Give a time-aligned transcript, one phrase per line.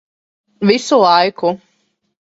[0.69, 1.49] Visu laiku.